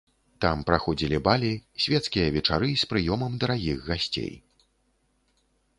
Там 0.43 0.61
праходзілі 0.69 1.19
балі, 1.27 1.51
свецкія 1.85 2.33
вечары 2.39 2.69
з 2.85 2.91
прыёмам 2.93 3.31
дарагіх 3.45 3.77
гасцей. 3.91 4.33